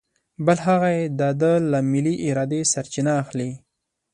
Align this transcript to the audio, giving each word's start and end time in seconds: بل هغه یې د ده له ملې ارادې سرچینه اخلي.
بل 0.45 0.57
هغه 0.67 0.89
یې 0.97 1.05
د 1.19 1.21
ده 1.41 1.53
له 1.71 1.79
ملې 1.91 2.13
ارادې 2.27 2.61
سرچینه 2.73 3.11
اخلي. 3.21 3.51